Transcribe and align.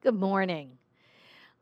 Good 0.00 0.14
morning. 0.14 0.78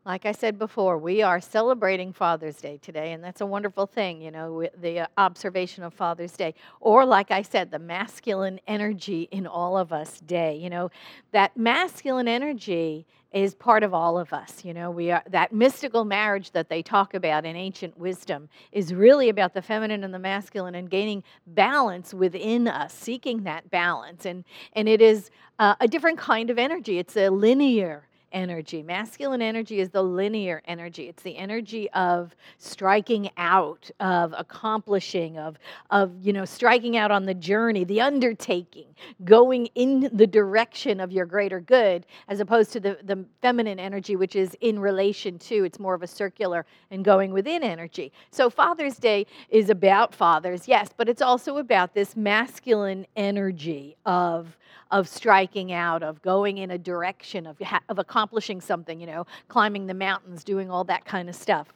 Like 0.05 0.27
I 0.27 0.31
said 0.31 0.59
before, 0.59 0.99
we 0.99 1.23
are 1.23 1.41
celebrating 1.41 2.13
Father's 2.13 2.57
Day 2.57 2.77
today, 2.79 3.13
and 3.13 3.23
that's 3.23 3.41
a 3.41 3.47
wonderful 3.47 3.87
thing, 3.87 4.21
you 4.21 4.29
know, 4.29 4.69
the 4.79 4.99
uh, 4.99 5.07
observation 5.17 5.83
of 5.83 5.91
Father's 5.91 6.33
Day. 6.33 6.53
Or, 6.79 7.03
like 7.03 7.31
I 7.31 7.41
said, 7.41 7.71
the 7.71 7.79
masculine 7.79 8.59
energy 8.67 9.27
in 9.31 9.47
all 9.47 9.75
of 9.75 9.91
us 9.91 10.19
day. 10.19 10.55
You 10.55 10.69
know, 10.69 10.91
that 11.31 11.57
masculine 11.57 12.27
energy 12.27 13.07
is 13.33 13.55
part 13.55 13.81
of 13.81 13.91
all 13.91 14.19
of 14.19 14.31
us. 14.33 14.63
You 14.63 14.75
know, 14.75 14.91
we 14.91 15.09
are 15.09 15.23
that 15.31 15.51
mystical 15.51 16.05
marriage 16.05 16.51
that 16.51 16.69
they 16.69 16.83
talk 16.83 17.15
about 17.15 17.43
in 17.43 17.55
ancient 17.55 17.97
wisdom 17.97 18.49
is 18.71 18.93
really 18.93 19.29
about 19.29 19.55
the 19.55 19.63
feminine 19.63 20.03
and 20.03 20.13
the 20.13 20.19
masculine 20.19 20.75
and 20.75 20.91
gaining 20.91 21.23
balance 21.47 22.13
within 22.13 22.67
us, 22.67 22.93
seeking 22.93 23.43
that 23.43 23.71
balance. 23.71 24.27
And 24.27 24.45
and 24.73 24.87
it 24.87 25.01
is 25.01 25.31
uh, 25.57 25.73
a 25.79 25.87
different 25.87 26.19
kind 26.19 26.51
of 26.51 26.59
energy. 26.59 26.99
It's 26.99 27.17
a 27.17 27.29
linear 27.29 28.06
energy. 28.31 28.83
Masculine 28.83 29.41
energy 29.41 29.79
is 29.79 29.89
the 29.89 30.01
linear 30.01 30.61
energy. 30.65 31.07
It's 31.07 31.23
the 31.23 31.37
energy 31.37 31.89
of 31.91 32.35
striking 32.57 33.29
out, 33.37 33.89
of 33.99 34.33
accomplishing, 34.37 35.37
of, 35.37 35.57
of 35.89 36.11
you 36.21 36.33
know, 36.33 36.45
striking 36.45 36.97
out 36.97 37.11
on 37.11 37.25
the 37.25 37.33
journey, 37.33 37.83
the 37.83 38.01
undertaking, 38.01 38.87
going 39.23 39.67
in 39.75 40.09
the 40.13 40.27
direction 40.27 40.99
of 40.99 41.11
your 41.11 41.25
greater 41.25 41.59
good, 41.59 42.05
as 42.27 42.39
opposed 42.39 42.71
to 42.73 42.79
the, 42.79 42.97
the 43.03 43.25
feminine 43.41 43.79
energy, 43.79 44.15
which 44.15 44.35
is 44.35 44.55
in 44.61 44.79
relation 44.79 45.39
to, 45.39 45.63
it's 45.63 45.79
more 45.79 45.93
of 45.93 46.03
a 46.03 46.07
circular 46.07 46.65
and 46.91 47.05
going 47.05 47.31
within 47.31 47.63
energy. 47.63 48.11
So 48.31 48.49
Father's 48.49 48.97
Day 48.97 49.25
is 49.49 49.69
about 49.69 50.13
fathers, 50.13 50.67
yes, 50.67 50.89
but 50.95 51.09
it's 51.09 51.21
also 51.21 51.57
about 51.57 51.93
this 51.93 52.15
masculine 52.15 53.05
energy 53.15 53.95
of 54.05 54.57
of 54.91 55.07
striking 55.07 55.71
out, 55.73 56.03
of 56.03 56.21
going 56.21 56.59
in 56.59 56.71
a 56.71 56.77
direction, 56.77 57.45
of, 57.45 57.57
of 57.89 57.99
accomplishing 57.99 58.16
something, 58.61 58.99
you 58.99 59.07
know, 59.07 59.25
climbing 59.47 59.87
the 59.87 59.93
mountains, 59.93 60.43
doing 60.43 60.71
all 60.71 60.83
that 60.85 61.05
kind 61.05 61.29
of 61.29 61.35
stuff. 61.35 61.73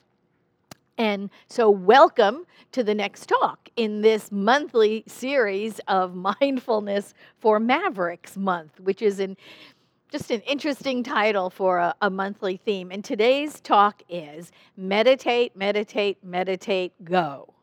And 0.97 1.29
so, 1.47 1.69
welcome 1.69 2.45
to 2.73 2.83
the 2.83 2.93
next 2.93 3.27
talk 3.27 3.69
in 3.75 4.01
this 4.01 4.31
monthly 4.31 5.03
series 5.07 5.79
of 5.87 6.15
Mindfulness 6.41 7.13
for 7.39 7.59
Mavericks 7.59 8.37
Month, 8.37 8.79
which 8.79 9.01
is 9.01 9.19
an, 9.19 9.37
just 10.11 10.31
an 10.31 10.41
interesting 10.41 11.03
title 11.03 11.49
for 11.49 11.77
a, 11.77 11.95
a 12.01 12.09
monthly 12.09 12.57
theme. 12.57 12.91
And 12.91 13.03
today's 13.03 13.59
talk 13.61 14.03
is 14.09 14.51
Meditate, 14.77 15.55
Meditate, 15.55 16.23
Meditate, 16.23 16.93
Go. 17.03 17.53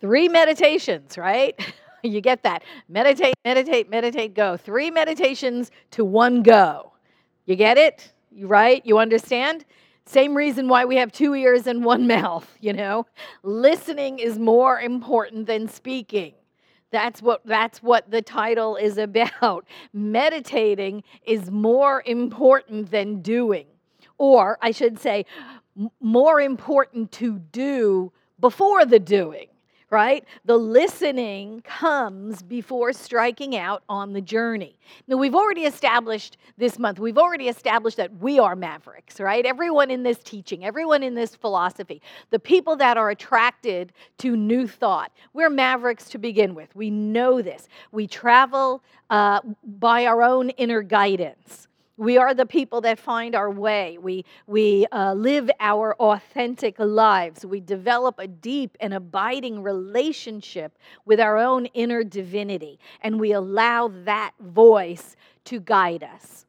Three 0.00 0.28
meditations, 0.28 1.16
right? 1.16 1.58
you 2.02 2.20
get 2.20 2.42
that. 2.42 2.62
Meditate, 2.88 3.34
meditate, 3.44 3.88
meditate, 3.88 4.34
go. 4.34 4.56
Three 4.56 4.90
meditations 4.90 5.70
to 5.92 6.04
one 6.04 6.42
go. 6.42 6.92
You 7.44 7.56
get 7.56 7.78
it? 7.78 8.12
You 8.30 8.46
right? 8.46 8.84
You 8.84 8.98
understand? 8.98 9.64
Same 10.04 10.34
reason 10.34 10.68
why 10.68 10.84
we 10.84 10.96
have 10.96 11.12
two 11.12 11.34
ears 11.34 11.66
and 11.66 11.84
one 11.84 12.06
mouth, 12.18 12.56
you 12.60 12.72
know? 12.72 13.06
Listening 13.42 14.18
is 14.18 14.38
more 14.38 14.80
important 14.80 15.46
than 15.46 15.68
speaking. 15.68 16.34
That's 16.90 17.22
what 17.22 17.40
that's 17.46 17.82
what 17.82 18.10
the 18.10 18.20
title 18.20 18.76
is 18.76 18.98
about. 18.98 19.66
Meditating 19.94 21.02
is 21.24 21.50
more 21.50 22.02
important 22.04 22.90
than 22.90 23.22
doing. 23.22 23.66
Or 24.18 24.58
I 24.60 24.72
should 24.72 24.98
say 24.98 25.24
more 26.00 26.40
important 26.40 27.10
to 27.12 27.38
do 27.38 28.12
before 28.38 28.84
the 28.84 28.98
doing 28.98 29.48
right? 29.92 30.24
The 30.46 30.56
listening 30.56 31.60
comes 31.60 32.42
before 32.42 32.94
striking 32.94 33.54
out 33.54 33.82
on 33.90 34.14
the 34.14 34.22
journey. 34.22 34.78
Now, 35.06 35.18
we've 35.18 35.34
already 35.34 35.66
established 35.66 36.38
this 36.56 36.78
month, 36.78 36.98
we've 36.98 37.18
already 37.18 37.48
established 37.48 37.98
that 37.98 38.16
we 38.16 38.38
are 38.38 38.56
mavericks, 38.56 39.20
right? 39.20 39.44
Everyone 39.44 39.90
in 39.90 40.02
this 40.02 40.18
teaching, 40.24 40.64
everyone 40.64 41.02
in 41.02 41.14
this 41.14 41.36
philosophy, 41.36 42.00
the 42.30 42.38
people 42.38 42.74
that 42.76 42.96
are 42.96 43.10
attracted 43.10 43.92
to 44.18 44.34
new 44.34 44.66
thought, 44.66 45.12
we're 45.34 45.50
mavericks 45.50 46.08
to 46.08 46.18
begin 46.18 46.54
with. 46.54 46.74
We 46.74 46.88
know 46.88 47.42
this. 47.42 47.68
We 47.90 48.06
travel 48.06 48.82
uh, 49.10 49.40
by 49.62 50.06
our 50.06 50.22
own 50.22 50.50
inner 50.50 50.80
guidance. 50.80 51.68
We 51.98 52.16
are 52.16 52.32
the 52.32 52.46
people 52.46 52.80
that 52.82 52.98
find 52.98 53.34
our 53.34 53.50
way. 53.50 53.98
We, 54.00 54.24
we 54.46 54.86
uh, 54.92 55.12
live 55.12 55.50
our 55.60 55.94
authentic 55.96 56.78
lives. 56.78 57.44
We 57.44 57.60
develop 57.60 58.18
a 58.18 58.26
deep 58.26 58.78
and 58.80 58.94
abiding 58.94 59.62
relationship 59.62 60.78
with 61.04 61.20
our 61.20 61.36
own 61.36 61.66
inner 61.66 62.02
divinity, 62.02 62.78
and 63.02 63.20
we 63.20 63.32
allow 63.32 63.88
that 64.04 64.32
voice 64.40 65.16
to 65.44 65.60
guide 65.60 66.02
us. 66.02 66.46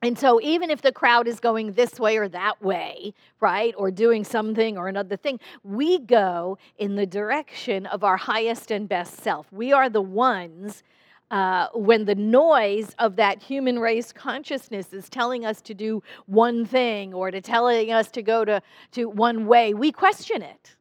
And 0.00 0.16
so, 0.16 0.40
even 0.42 0.70
if 0.70 0.82
the 0.82 0.92
crowd 0.92 1.26
is 1.26 1.40
going 1.40 1.72
this 1.72 1.98
way 1.98 2.18
or 2.18 2.28
that 2.28 2.62
way, 2.62 3.14
right, 3.40 3.74
or 3.76 3.90
doing 3.90 4.22
something 4.22 4.78
or 4.78 4.86
another 4.86 5.16
thing, 5.16 5.40
we 5.64 5.98
go 5.98 6.56
in 6.76 6.94
the 6.94 7.06
direction 7.06 7.84
of 7.86 8.04
our 8.04 8.16
highest 8.16 8.70
and 8.70 8.88
best 8.88 9.16
self. 9.16 9.52
We 9.52 9.72
are 9.72 9.88
the 9.88 10.02
ones 10.02 10.84
uh, 11.30 11.68
when 11.74 12.04
the 12.04 12.14
noise 12.14 12.94
of 12.98 13.16
that 13.16 13.42
human 13.42 13.78
race 13.78 14.12
consciousness 14.12 14.92
is 14.92 15.08
telling 15.08 15.44
us 15.44 15.60
to 15.62 15.74
do 15.74 16.02
one 16.26 16.64
thing 16.64 17.12
or 17.12 17.30
to 17.30 17.40
telling 17.40 17.92
us 17.92 18.10
to 18.10 18.22
go 18.22 18.44
to, 18.44 18.62
to 18.92 19.08
one 19.08 19.46
way, 19.46 19.74
we 19.74 19.92
question 19.92 20.42
it, 20.42 20.76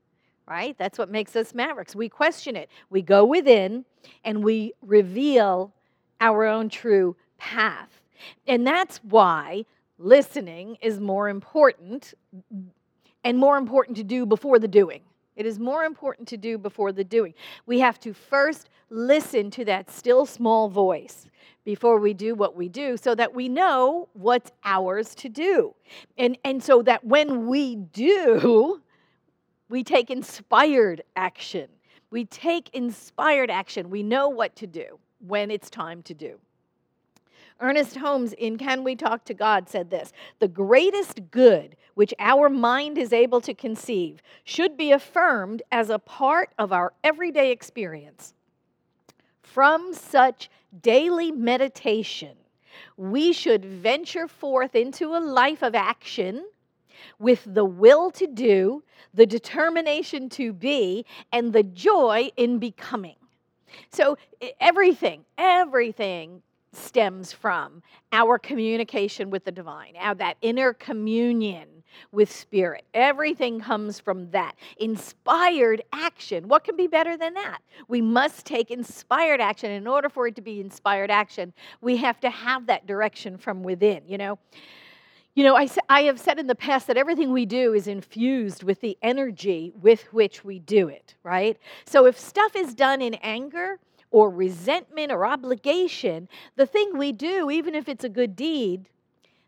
right? 0.48 0.78
That's 0.78 0.98
what 0.98 1.10
makes 1.10 1.36
us 1.36 1.54
mavericks. 1.54 1.96
We 1.96 2.08
question 2.10 2.56
it. 2.56 2.70
We 2.90 3.02
go 3.02 3.26
within 3.26 3.86
and 4.24 4.44
we 4.44 4.74
reveal 4.82 5.74
our 6.22 6.46
own 6.46 6.70
true 6.70 7.16
path. 7.38 7.90
And 8.48 8.66
that's 8.66 8.98
why 8.98 9.66
listening 9.98 10.78
is 10.82 11.00
more 11.00 11.30
important 11.30 12.14
and 13.24 13.38
more 13.38 13.58
important 13.58 13.98
to 13.98 14.04
do 14.04 14.26
before 14.26 14.60
the 14.60 14.68
doing. 14.68 15.02
It 15.38 15.46
is 15.46 15.60
more 15.60 15.84
important 15.84 16.28
to 16.30 16.38
do 16.38 16.58
before 16.58 16.92
the 16.92 17.04
doing. 17.04 17.36
We 17.66 17.80
have 17.80 18.00
to 18.02 18.14
first 18.14 18.70
listen 18.90 19.52
to 19.52 19.66
that 19.66 19.90
still 19.92 20.26
small 20.26 20.68
voice 20.68 21.28
before 21.64 22.00
we 22.00 22.14
do 22.14 22.34
what 22.34 22.56
we 22.56 22.68
do 22.68 22.98
so 22.98 23.14
that 23.14 23.36
we 23.36 23.48
know 23.48 24.10
what's 24.14 24.52
ours 24.66 25.14
to 25.16 25.30
do. 25.30 25.76
And, 26.18 26.38
and 26.44 26.64
so 26.64 26.82
that 26.82 27.04
when 27.04 27.48
we 27.48 27.76
do, 27.76 28.82
we 29.70 29.84
take 29.84 30.10
inspired 30.10 31.04
action. 31.16 31.68
We 32.10 32.26
take 32.26 32.70
inspired 32.74 33.52
action. 33.52 33.90
We 33.90 34.02
know 34.02 34.30
what 34.30 34.56
to 34.56 34.68
do 34.68 34.98
when 35.20 35.52
it's 35.52 35.70
time 35.70 36.02
to 36.04 36.14
do. 36.14 36.40
Ernest 37.60 37.96
Holmes 37.96 38.34
in 38.34 38.58
Can 38.58 38.84
We 38.84 38.96
Talk 38.96 39.26
to 39.26 39.34
God 39.34 39.68
said 39.68 39.90
this 39.90 40.14
The 40.40 40.48
greatest 40.48 41.32
good 41.32 41.76
which 41.96 42.14
our 42.20 42.50
mind 42.50 42.98
is 42.98 43.12
able 43.12 43.42
to 43.42 43.54
conceive 43.54 44.22
should 44.44 44.78
be 44.78 44.92
affirmed 44.92 45.64
as 45.72 45.90
a 45.90 46.00
part 46.00 46.52
of 46.60 46.72
our 46.72 46.94
everyday 47.04 47.52
experience. 47.52 48.34
From 49.42 49.94
such 49.94 50.50
daily 50.82 51.32
meditation, 51.32 52.38
we 52.98 53.34
should 53.34 53.66
venture 53.66 54.28
forth 54.28 54.76
into 54.76 55.16
a 55.16 55.20
life 55.20 55.64
of 55.64 55.74
action 55.74 56.46
with 57.18 57.44
the 57.48 57.66
will 57.66 58.12
to 58.12 58.28
do, 58.28 58.84
the 59.14 59.26
determination 59.26 60.30
to 60.30 60.54
be, 60.54 61.06
and 61.32 61.54
the 61.54 61.64
joy 61.64 62.30
in 62.38 62.60
becoming. 62.60 63.16
So, 63.92 64.18
everything, 64.60 65.26
everything 65.38 66.42
stems 66.78 67.34
from 67.34 67.82
our 68.12 68.38
communication 68.38 69.30
with 69.30 69.44
the 69.44 69.52
divine, 69.52 69.96
our, 69.98 70.16
that 70.16 70.38
inner 70.42 70.74
communion 70.74 71.68
with 72.12 72.32
spirit. 72.32 72.86
Everything 72.94 73.60
comes 73.60 74.00
from 74.00 74.30
that. 74.32 74.56
Inspired 74.78 75.82
action. 75.94 76.48
What 76.48 76.64
can 76.64 76.76
be 76.76 76.88
better 76.88 77.18
than 77.18 77.34
that? 77.34 77.60
We 77.88 78.02
must 78.02 78.46
take 78.46 78.72
inspired 78.72 79.42
action. 79.42 79.72
In 79.72 79.88
order 79.88 80.10
for 80.10 80.28
it 80.28 80.36
to 80.36 80.42
be 80.42 80.60
inspired 80.60 81.12
action, 81.12 81.54
we 81.82 81.98
have 81.98 82.20
to 82.22 82.30
have 82.30 82.68
that 82.68 82.86
direction 82.88 83.38
from 83.38 83.64
within, 83.64 84.04
you 84.08 84.18
know. 84.18 84.38
You 85.36 85.44
know, 85.44 85.56
I, 85.56 85.70
I 85.88 86.02
have 86.04 86.20
said 86.20 86.40
in 86.40 86.48
the 86.48 86.56
past 86.56 86.88
that 86.88 86.98
everything 86.98 87.32
we 87.32 87.46
do 87.46 87.74
is 87.74 87.88
infused 87.88 88.64
with 88.64 88.82
the 88.82 88.98
energy 89.04 89.72
with 89.80 90.12
which 90.12 90.44
we 90.44 90.58
do 90.58 90.88
it, 90.88 91.14
right? 91.22 91.60
So 91.86 92.08
if 92.08 92.18
stuff 92.18 92.56
is 92.56 92.74
done 92.74 93.04
in 93.04 93.14
anger, 93.16 93.78
or 94.18 94.32
resentment 94.32 95.12
or 95.12 95.28
obligation, 95.28 96.28
the 96.56 96.66
thing 96.66 96.98
we 96.98 97.12
do, 97.12 97.52
even 97.52 97.76
if 97.76 97.88
it's 97.88 98.04
a 98.04 98.10
good 98.10 98.36
deed, 98.36 98.90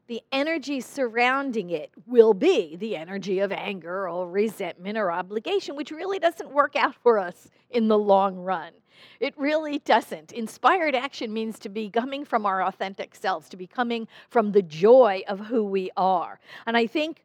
the 0.06 0.22
energy 0.32 0.80
surrounding 0.80 1.72
it 1.72 1.90
will 2.06 2.36
be 2.36 2.76
the 2.76 2.96
energy 2.96 3.40
of 3.40 3.52
anger 3.52 4.08
or 4.08 4.30
resentment 4.30 4.96
or 4.96 5.12
obligation, 5.12 5.76
which 5.76 5.90
really 5.90 6.20
doesn't 6.20 6.52
work 6.52 6.76
out 6.76 6.94
for 6.94 7.18
us 7.18 7.50
in 7.72 7.88
the 7.88 7.98
long 7.98 8.36
run. 8.36 8.72
It 9.20 9.34
really 9.38 9.80
doesn't. 9.80 10.34
Inspired 10.34 10.94
action 10.94 11.34
means 11.34 11.58
to 11.60 11.70
be 11.70 11.90
coming 11.90 12.24
from 12.24 12.46
our 12.46 12.62
authentic 12.62 13.16
selves, 13.16 13.50
to 13.50 13.58
be 13.58 13.66
coming 13.66 14.08
from 14.30 14.52
the 14.52 14.62
joy 14.62 15.24
of 15.28 15.40
who 15.40 15.64
we 15.64 15.90
are. 15.98 16.40
And 16.68 16.78
I 16.78 16.86
think 16.86 17.24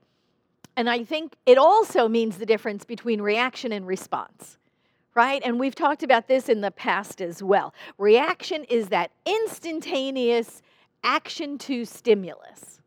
and 0.78 0.88
I 0.88 1.04
think 1.04 1.34
it 1.44 1.58
also 1.58 2.08
means 2.08 2.38
the 2.38 2.46
difference 2.46 2.86
between 2.86 3.20
reaction 3.20 3.70
and 3.70 3.86
response 3.86 4.56
right? 5.14 5.42
And 5.44 5.60
we've 5.60 5.74
talked 5.74 6.02
about 6.02 6.28
this 6.28 6.48
in 6.48 6.60
the 6.60 6.70
past 6.70 7.20
as 7.20 7.42
well. 7.42 7.72
Reaction 7.98 8.64
is 8.64 8.88
that 8.88 9.12
instantaneous 9.24 10.62
action 11.02 11.58
to 11.58 11.84
stimulus. 11.84 12.80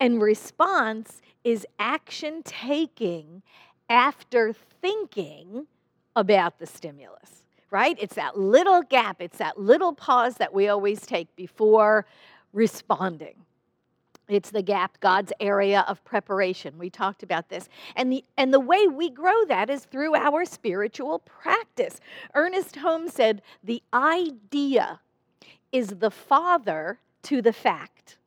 And 0.00 0.20
response 0.20 1.22
is 1.44 1.66
action 1.78 2.42
taking 2.42 3.42
after 3.88 4.52
thinking 4.80 5.66
about 6.16 6.58
the 6.58 6.66
stimulus, 6.66 7.44
right? 7.70 7.96
It's 8.00 8.16
that 8.16 8.38
little 8.38 8.82
gap, 8.82 9.20
it's 9.20 9.38
that 9.38 9.58
little 9.58 9.92
pause 9.92 10.36
that 10.36 10.52
we 10.52 10.68
always 10.68 11.06
take 11.06 11.34
before 11.36 12.06
responding. 12.52 13.34
It's 14.30 14.50
the 14.50 14.62
gap, 14.62 15.00
God's 15.00 15.32
area 15.40 15.84
of 15.88 16.04
preparation. 16.04 16.78
We 16.78 16.88
talked 16.88 17.22
about 17.22 17.48
this. 17.48 17.68
And 17.96 18.12
the, 18.12 18.24
and 18.36 18.54
the 18.54 18.60
way 18.60 18.86
we 18.86 19.10
grow 19.10 19.44
that 19.46 19.68
is 19.68 19.84
through 19.84 20.14
our 20.14 20.44
spiritual 20.44 21.18
practice. 21.20 22.00
Ernest 22.34 22.76
Holmes 22.76 23.12
said, 23.12 23.42
The 23.64 23.82
idea 23.92 25.00
is 25.72 25.88
the 25.88 26.10
father 26.10 27.00
to 27.24 27.42
the 27.42 27.52
fact. 27.52 28.18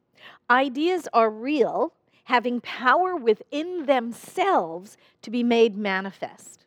Ideas 0.49 1.07
are 1.13 1.29
real, 1.29 1.93
having 2.25 2.59
power 2.59 3.15
within 3.15 3.85
themselves 3.85 4.97
to 5.21 5.31
be 5.31 5.43
made 5.43 5.77
manifest. 5.77 6.62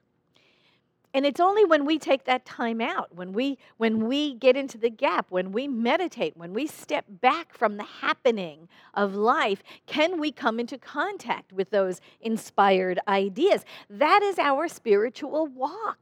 And 1.14 1.24
it's 1.24 1.40
only 1.40 1.64
when 1.64 1.86
we 1.86 1.98
take 1.98 2.24
that 2.24 2.44
time 2.44 2.80
out, 2.80 3.14
when 3.14 3.32
we 3.32 3.58
when 3.78 4.06
we 4.06 4.34
get 4.34 4.56
into 4.56 4.76
the 4.76 4.90
gap, 4.90 5.26
when 5.30 5.50
we 5.52 5.66
meditate, 5.66 6.36
when 6.36 6.52
we 6.52 6.66
step 6.66 7.06
back 7.08 7.54
from 7.54 7.78
the 7.78 7.84
happening 7.84 8.68
of 8.92 9.14
life, 9.14 9.62
can 9.86 10.20
we 10.20 10.30
come 10.30 10.60
into 10.60 10.76
contact 10.76 11.52
with 11.52 11.70
those 11.70 12.00
inspired 12.20 12.98
ideas. 13.08 13.64
That 13.88 14.22
is 14.22 14.38
our 14.38 14.68
spiritual 14.68 15.46
walk. 15.46 15.98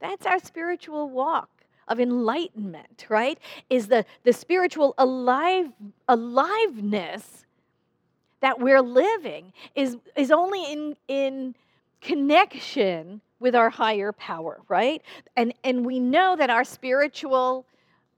That's 0.00 0.24
our 0.24 0.38
spiritual 0.38 1.10
walk 1.10 1.50
of 1.88 2.00
enlightenment, 2.00 3.06
right? 3.08 3.38
Is 3.68 3.88
the, 3.88 4.04
the 4.22 4.32
spiritual 4.32 4.94
alive 4.96 5.72
aliveness 6.08 7.44
that 8.40 8.60
we're 8.60 8.80
living 8.80 9.52
is, 9.74 9.98
is 10.16 10.30
only 10.30 10.64
in, 10.72 10.96
in 11.08 11.54
connection 12.00 13.20
with 13.40 13.56
our 13.56 13.70
higher 13.70 14.12
power, 14.12 14.60
right? 14.68 15.02
And, 15.36 15.52
and 15.64 15.84
we 15.84 15.98
know 15.98 16.36
that 16.36 16.50
our 16.50 16.62
spiritual 16.62 17.66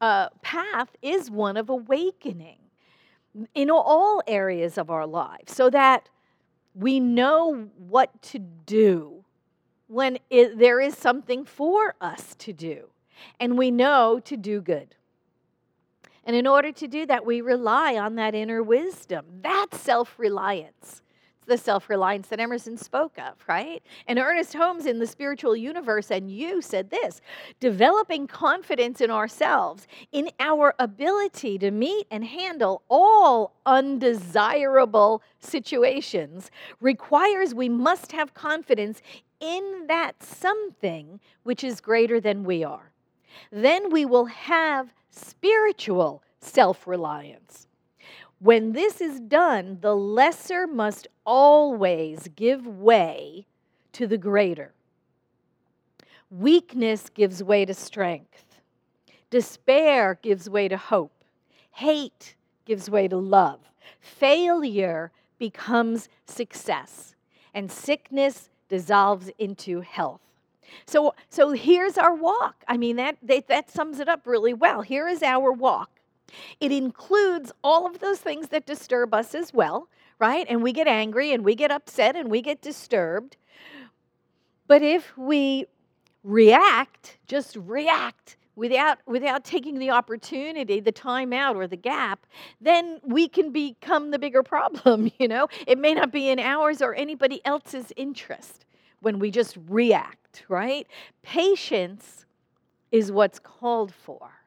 uh, 0.01 0.29
path 0.43 0.89
is 1.01 1.31
one 1.31 1.57
of 1.57 1.71
awakening 1.71 2.59
in 3.55 3.71
all 3.71 4.21
areas 4.27 4.77
of 4.77 4.91
our 4.91 5.07
lives 5.07 5.55
so 5.55 5.71
that 5.71 6.09
we 6.75 7.01
know 7.01 7.69
what 7.79 8.21
to 8.23 8.39
do 8.39 9.25
when 9.87 10.19
it, 10.29 10.59
there 10.59 10.81
is 10.81 10.97
something 10.97 11.45
for 11.45 11.95
us 12.01 12.35
to 12.39 12.53
do, 12.53 12.89
and 13.39 13.59
we 13.59 13.71
know 13.71 14.21
to 14.25 14.37
do 14.37 14.61
good. 14.61 14.95
And 16.25 16.35
in 16.35 16.47
order 16.47 16.73
to 16.73 16.89
do 16.89 17.05
that, 17.07 17.27
we 17.27 17.41
rely 17.41 17.97
on 17.97 18.15
that 18.15 18.35
inner 18.35 18.63
wisdom. 18.63 19.27
That's 19.43 19.79
self 19.79 20.19
reliance 20.19 21.03
the 21.47 21.59
self 21.59 21.91
reliance 21.91 22.29
that 22.29 22.41
Emerson 22.41 22.77
spoke 22.77 23.19
of, 23.19 23.35
right? 23.49 23.83
And 24.06 24.19
Ernest 24.19 24.55
Holmes 24.55 24.87
in 24.87 24.99
The 24.99 25.06
Spiritual 25.06 25.56
Universe 25.56 26.11
and 26.11 26.31
You 26.31 26.62
said 26.62 26.91
this 26.91 27.21
developing 27.61 28.27
confidence 28.27 29.00
in 29.00 29.11
ourselves, 29.11 29.87
in 30.12 30.31
our 30.41 30.75
ability 30.79 31.59
to 31.59 31.71
meet 31.71 32.06
and 32.11 32.25
handle 32.25 32.83
all 32.89 33.55
undesirable 33.67 35.23
situations, 35.39 36.50
requires 36.81 37.55
we 37.55 37.69
must 37.69 38.12
have 38.12 38.35
confidence 38.35 39.03
in 39.41 39.87
that 39.89 40.23
something 40.23 41.21
which 41.43 41.65
is 41.65 41.81
greater 41.81 42.21
than 42.21 42.44
we 42.44 42.62
are. 42.62 42.93
Then 43.50 43.91
we 43.91 44.05
will 44.05 44.27
have 44.27 44.93
spiritual 45.11 46.23
self 46.41 46.87
reliance. 46.87 47.67
When 48.39 48.73
this 48.73 49.00
is 49.00 49.21
done, 49.21 49.79
the 49.81 49.94
lesser 49.94 50.67
must 50.67 51.06
always 51.25 52.29
give 52.35 52.67
way 52.67 53.47
to 53.93 54.07
the 54.07 54.19
greater. 54.19 54.73
Weakness 56.31 57.11
gives 57.11 57.43
way 57.43 57.65
to 57.65 57.75
strength. 57.75 58.61
Despair 59.31 60.19
gives 60.23 60.49
way 60.49 60.69
to 60.69 60.77
hope. 60.77 61.25
Hate 61.73 62.35
gives 62.65 62.89
way 62.89 63.09
to 63.09 63.17
love. 63.17 63.61
Failure 64.01 65.11
becomes 65.39 66.09
success. 66.27 67.15
And 67.55 67.71
sickness 67.71 68.49
dissolves 68.69 69.31
into 69.39 69.81
health. 69.81 70.21
So, 70.87 71.15
so 71.29 71.53
here's 71.53 71.99
our 71.99 72.15
walk. 72.15 72.65
I 72.67 72.77
mean, 72.77 72.97
that, 72.97 73.19
that, 73.23 73.49
that 73.49 73.71
sums 73.71 74.01
it 74.01 74.09
up 74.09 74.27
really 74.27 74.55
well. 74.55 74.81
Here 74.81 75.09
is 75.09 75.23
our 75.23 75.53
walk. 75.53 75.91
It 76.61 76.73
includes 76.73 77.52
all 77.62 77.87
of 77.87 78.00
those 78.00 78.19
things 78.19 78.49
that 78.49 78.67
disturb 78.67 79.14
us 79.14 79.34
as 79.34 79.52
well, 79.52 79.88
right? 80.19 80.46
And 80.49 80.62
we 80.62 80.73
get 80.73 80.87
angry 80.87 81.32
and 81.32 81.44
we 81.44 81.55
get 81.55 81.70
upset 81.70 82.17
and 82.17 82.31
we 82.31 82.43
get 82.43 82.62
disturbed. 82.62 83.37
But 84.67 84.82
if 84.82 85.17
we 85.17 85.67
react, 86.23 87.19
just 87.26 87.56
react 87.56 88.37
without 88.55 88.99
without 89.06 89.44
taking 89.44 89.79
the 89.79 89.90
opportunity, 89.90 90.81
the 90.81 90.93
time 90.93 91.32
out 91.32 91.56
or 91.56 91.67
the 91.67 91.76
gap, 91.76 92.26
then 92.61 93.00
we 93.02 93.29
can 93.29 93.50
become 93.50 94.11
the 94.11 94.19
bigger 94.19 94.43
problem, 94.43 95.11
you 95.19 95.29
know? 95.29 95.49
It 95.67 95.79
may 95.79 95.94
not 95.94 96.12
be 96.12 96.29
in 96.29 96.38
ours 96.38 96.82
or 96.82 96.94
anybody 96.94 97.44
else's 97.44 97.93
interest 97.96 98.64
when 99.00 99.19
we 99.19 99.31
just 99.31 99.58
react, 99.69 100.44
right? 100.49 100.87
Patience 101.23 102.25
is 102.93 103.11
what's 103.11 103.38
called 103.38 103.93
for 103.93 104.42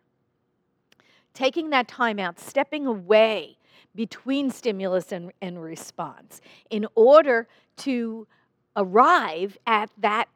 taking 1.35 1.69
that 1.69 1.87
time 1.87 2.17
out, 2.17 2.39
stepping 2.39 2.87
away 2.87 3.57
between 3.93 4.49
stimulus 4.49 5.11
and, 5.11 5.31
and 5.41 5.61
response 5.61 6.41
in 6.69 6.87
order 6.95 7.47
to 7.77 8.27
arrive 8.75 9.57
at 9.67 9.89
that 9.97 10.27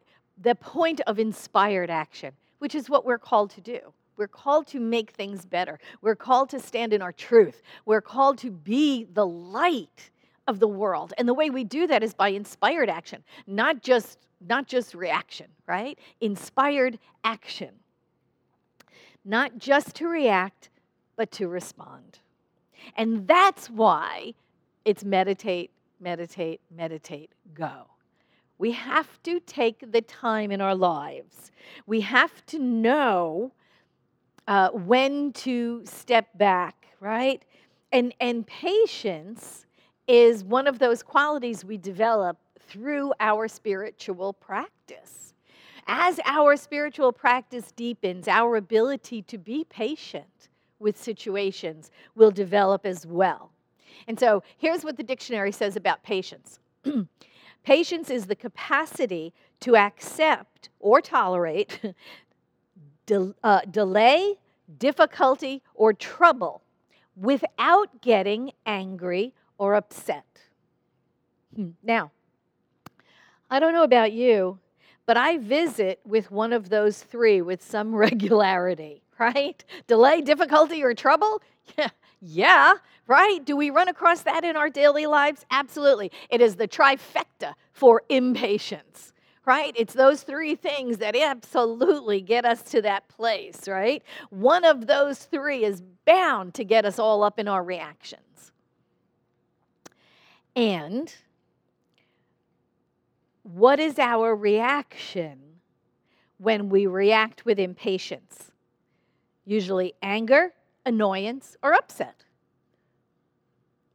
the 0.42 0.56
point 0.56 1.02
of 1.08 1.20
inspired 1.20 1.90
action, 1.90 2.32
which 2.60 2.74
is 2.74 2.90
what 2.90 3.06
we're 3.06 3.18
called 3.18 3.50
to 3.52 3.62
do. 3.62 3.80
We're 4.16 4.28
called 4.28 4.68
to 4.68 4.80
make 4.80 5.12
things 5.12 5.46
better. 5.46 5.80
We're 6.02 6.16
called 6.16 6.50
to 6.50 6.60
stand 6.60 6.94
in 6.94 7.02
our 7.02 7.12
truth. 7.12 7.62
We're 7.86 8.02
called 8.02 8.38
to 8.40 8.52
be 8.52 9.06
the 9.06 9.26
light 9.26 10.12
of 10.48 10.60
the 10.60 10.68
world. 10.68 11.14
And 11.18 11.28
the 11.28 11.34
way 11.34 11.50
we 11.50 11.64
do 11.64 11.88
that 11.88 12.04
is 12.04 12.14
by 12.14 12.30
inspired 12.30 12.90
action, 12.90 13.24
not 13.48 13.82
just 13.82 14.20
not 14.48 14.68
just 14.68 14.96
reaction, 14.96 15.48
right? 15.68 16.00
Inspired 16.22 16.98
action. 17.24 17.72
Not 19.26 19.58
just 19.58 19.96
to 19.96 20.08
react, 20.08 20.70
but 21.20 21.32
to 21.32 21.50
respond. 21.50 22.20
And 22.96 23.28
that's 23.28 23.70
why 23.70 24.36
it's 24.86 25.04
meditate, 25.04 25.70
meditate, 26.00 26.62
meditate, 26.74 27.30
go. 27.54 27.88
We 28.58 28.72
have 28.72 29.22
to 29.24 29.42
take 29.42 29.92
the 29.92 30.00
time 30.00 30.50
in 30.50 30.62
our 30.62 30.76
lives. 30.76 31.52
We 31.86 32.00
have 32.00 32.46
to 32.46 32.58
know 32.58 33.52
uh, 34.48 34.70
when 34.70 35.34
to 35.34 35.82
step 35.84 36.30
back, 36.38 36.88
right? 37.02 37.44
And, 37.92 38.16
and 38.22 38.48
patience 38.48 39.66
is 40.08 40.46
one 40.46 40.68
of 40.68 40.80
those 40.80 41.04
qualities 41.04 41.66
we 41.66 41.78
develop 41.78 42.38
through 42.62 43.12
our 43.20 43.50
spiritual 43.50 44.32
practice. 44.32 45.34
As 45.86 46.22
our 46.24 46.56
spiritual 46.56 47.12
practice 47.12 47.74
deepens, 47.74 48.30
our 48.30 48.56
ability 48.56 49.24
to 49.24 49.38
be 49.38 49.66
patient 49.66 50.49
with 50.80 51.02
situations 51.02 51.92
will 52.16 52.32
develop 52.32 52.86
as 52.86 53.06
well. 53.06 53.52
And 54.08 54.20
so 54.20 54.44
here's 54.58 54.84
what 54.84 54.98
the 54.98 55.04
dictionary 55.04 55.52
says 55.52 55.76
about 55.76 56.04
patience 56.04 56.60
patience 57.64 58.10
is 58.10 58.26
the 58.26 58.36
capacity 58.36 59.34
to 59.60 59.76
accept 59.76 60.70
or 60.80 61.02
tolerate 61.02 61.80
de- 63.06 63.36
uh, 63.44 63.62
delay, 63.70 64.36
difficulty, 64.78 65.62
or 65.74 65.94
trouble 65.94 66.62
without 67.16 68.02
getting 68.02 68.52
angry 68.66 69.34
or 69.58 69.76
upset. 69.76 70.26
Hmm. 71.56 71.72
Now, 71.84 72.12
I 73.52 73.60
don't 73.60 73.74
know 73.74 73.84
about 73.84 74.14
you, 74.14 74.60
but 75.06 75.18
I 75.18 75.38
visit 75.38 76.00
with 76.06 76.32
one 76.32 76.54
of 76.54 76.70
those 76.70 77.02
three 77.02 77.42
with 77.42 77.64
some 77.64 77.94
regularity 78.08 79.04
right? 79.20 79.64
Delay, 79.88 80.22
difficulty, 80.22 80.84
or 80.84 80.94
trouble? 80.94 81.42
Yeah. 81.78 81.90
Yeah, 82.22 82.74
right? 83.08 83.44
Do 83.46 83.56
we 83.56 83.70
run 83.70 83.88
across 83.88 84.24
that 84.24 84.44
in 84.44 84.56
our 84.58 84.70
daily 84.70 85.06
lives? 85.06 85.46
Absolutely. 85.52 86.12
It 86.30 86.42
is 86.42 86.56
the 86.56 86.68
trifecta 86.68 87.54
for 87.72 88.04
impatience, 88.10 89.14
right? 89.46 89.74
It's 89.78 89.94
those 89.94 90.24
three 90.24 90.56
things 90.56 90.98
that 90.98 91.16
absolutely 91.16 92.20
get 92.22 92.44
us 92.46 92.62
to 92.72 92.82
that 92.82 93.08
place, 93.08 93.68
right? 93.68 94.04
One 94.32 94.66
of 94.66 94.88
those 94.88 95.20
three 95.20 95.64
is 95.64 95.82
bound 96.06 96.54
to 96.56 96.66
get 96.66 96.86
us 96.86 97.00
all 97.00 97.24
up 97.24 97.40
in 97.40 97.48
our 97.48 97.64
reactions. 97.64 98.52
And 100.56 101.14
what 103.44 103.80
is 103.80 103.98
our 103.98 104.36
reaction 104.36 105.40
when 106.38 106.68
we 106.68 106.86
react 106.86 107.46
with 107.46 107.60
impatience? 107.60 108.49
Usually 109.50 109.94
anger, 110.02 110.54
annoyance, 110.86 111.58
or 111.64 111.74
upset, 111.74 112.24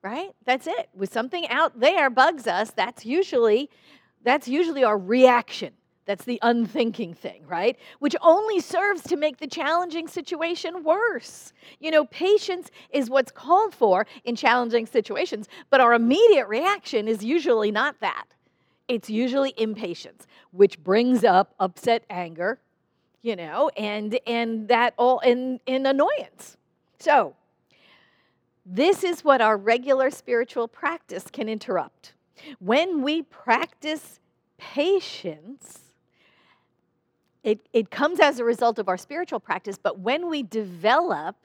right? 0.02 0.30
That's 0.44 0.66
it. 0.66 0.88
With 0.94 1.12
something 1.12 1.48
out 1.48 1.78
there 1.78 2.10
bugs 2.10 2.46
us, 2.46 2.70
that's 2.72 3.06
usually 3.06 3.70
that's 4.22 4.48
usually 4.48 4.82
our 4.84 4.98
reaction. 4.98 5.74
That's 6.06 6.24
the 6.24 6.38
unthinking 6.42 7.14
thing, 7.14 7.46
right? 7.46 7.78
Which 7.98 8.16
only 8.20 8.60
serves 8.60 9.02
to 9.04 9.16
make 9.16 9.38
the 9.38 9.46
challenging 9.46 10.06
situation 10.08 10.82
worse. 10.82 11.52
You 11.78 11.90
know, 11.90 12.04
patience 12.06 12.70
is 12.90 13.08
what's 13.08 13.32
called 13.32 13.74
for 13.74 14.06
in 14.24 14.36
challenging 14.36 14.86
situations, 14.86 15.48
but 15.70 15.80
our 15.80 15.94
immediate 15.94 16.46
reaction 16.48 17.08
is 17.08 17.24
usually 17.24 17.70
not 17.70 18.00
that. 18.00 18.24
It's 18.88 19.08
usually 19.08 19.54
impatience, 19.56 20.26
which 20.50 20.78
brings 20.82 21.24
up 21.24 21.54
upset 21.58 22.04
anger, 22.10 22.60
you 23.24 23.34
know, 23.34 23.70
and 23.74 24.18
and 24.26 24.68
that 24.68 24.92
all 24.98 25.18
in 25.20 25.58
in 25.64 25.86
annoyance. 25.86 26.58
So, 26.98 27.34
this 28.66 29.02
is 29.02 29.24
what 29.24 29.40
our 29.40 29.56
regular 29.56 30.10
spiritual 30.10 30.68
practice 30.68 31.24
can 31.32 31.48
interrupt. 31.48 32.12
When 32.58 33.02
we 33.02 33.22
practice 33.22 34.20
patience, 34.58 35.80
it, 37.42 37.66
it 37.72 37.90
comes 37.90 38.20
as 38.20 38.38
a 38.38 38.44
result 38.44 38.78
of 38.78 38.88
our 38.88 38.98
spiritual 38.98 39.40
practice, 39.40 39.78
but 39.82 39.98
when 40.00 40.28
we 40.28 40.42
develop 40.42 41.36